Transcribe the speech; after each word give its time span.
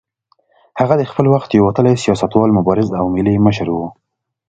هغه 0.79 0.93
د 0.97 1.03
خپل 1.11 1.25
وخت 1.33 1.49
یو 1.51 1.65
وتلی 1.67 1.93
سیاستوال، 2.03 2.49
مبارز 2.57 2.87
او 2.99 3.05
ملي 3.15 3.35
مشر 3.45 3.67
و. 3.71 3.77